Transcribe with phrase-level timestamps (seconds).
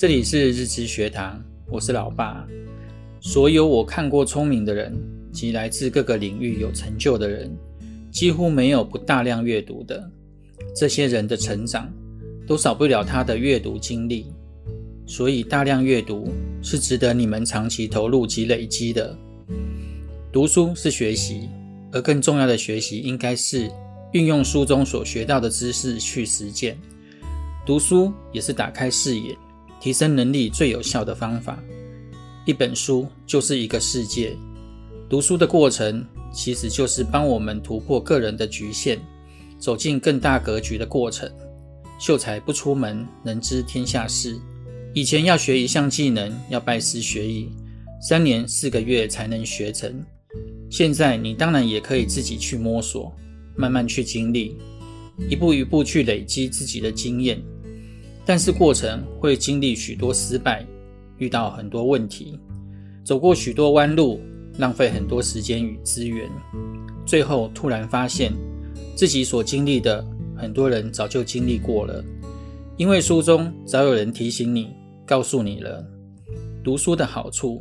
[0.00, 2.48] 这里是日知学堂，我是老爸。
[3.20, 4.98] 所有我看过聪明的人
[5.30, 7.54] 及来自各个领域有成就的人，
[8.10, 10.10] 几乎没有不大量阅读的。
[10.74, 11.92] 这些人的成长
[12.46, 14.32] 都少不了他的阅读经历，
[15.04, 19.14] 所以大量阅读是值得你们长期投入及累积的。
[20.32, 21.46] 读书是学习。
[21.92, 23.70] 而更重要的学习，应该是
[24.12, 26.78] 运用书中所学到的知识去实践。
[27.66, 29.36] 读书也是打开视野、
[29.80, 31.58] 提升能力最有效的方法。
[32.44, 34.36] 一本书就是一个世界，
[35.08, 38.98] 读书的过程其实就是帮我们突破个人的局限，
[39.58, 41.30] 走进更大格局的过程。
[41.98, 44.38] 秀才不出门，能知天下事。
[44.94, 47.50] 以前要学一项技能，要拜师学艺，
[48.00, 50.02] 三年四个月才能学成。
[50.70, 53.12] 现在你当然也可以自己去摸索，
[53.54, 54.56] 慢慢去经历，
[55.28, 57.42] 一步一步去累积自己的经验。
[58.30, 60.64] 但是过程会经历许多失败，
[61.18, 62.38] 遇到很多问题，
[63.02, 64.20] 走过许多弯路，
[64.58, 66.30] 浪费很多时间与资源，
[67.04, 68.32] 最后突然发现
[68.94, 70.06] 自己所经历的，
[70.36, 72.04] 很多人早就经历过了。
[72.76, 74.68] 因为书中早有人提醒你，
[75.04, 75.84] 告诉你了，
[76.62, 77.60] 读书的好处。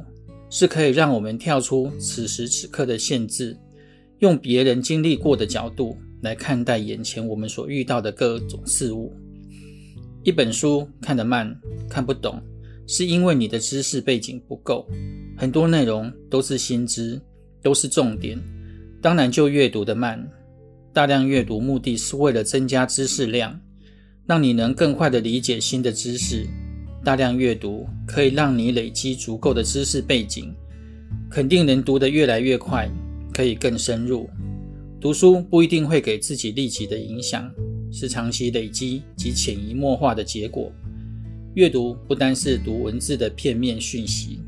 [0.52, 3.58] 是可以让我们跳出此时此刻的限制，
[4.20, 9.12] 用别人经历过的角度来看待眼前我们所遇到的各种事物。
[10.30, 12.40] 一本书看得慢、看不懂，
[12.86, 14.88] 是因为你的知识背景不够，
[15.36, 17.20] 很多内容都是新知，
[17.64, 18.40] 都是重点，
[19.02, 20.24] 当然就阅读的慢。
[20.94, 23.60] 大量阅读目的是为了增加知识量，
[24.28, 26.46] 让你能更快地理解新的知识。
[27.04, 30.54] 大量阅读可以让你累积足够的知识背景，
[31.28, 32.88] 肯定能读得越来越快，
[33.34, 34.30] 可以更深入。
[35.02, 37.52] 读书不一定会给自己立即的影响，
[37.92, 40.72] 是长期累积及潜移默化的结果。
[41.56, 44.40] 阅读不单是读文字的片面讯息，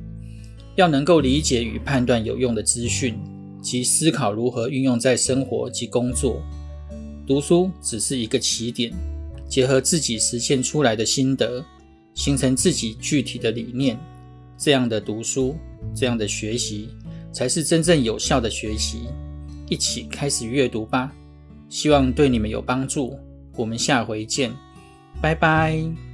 [0.75, 3.17] 要能够理解与判断有用的资讯，
[3.61, 6.41] 及思考如何运用在生活及工作。
[7.25, 8.93] 读书只是一个起点，
[9.47, 11.63] 结合自己实现出来的心得。
[12.13, 13.97] 形成自己具体的理念，
[14.57, 15.55] 这样的读书，
[15.95, 16.89] 这样的学习，
[17.31, 19.03] 才是真正有效的学习。
[19.69, 21.09] 一起开始阅读吧，
[21.69, 23.17] 希望对你们有帮助。
[23.61, 24.51] 我们下回见，
[25.21, 26.10] 拜拜。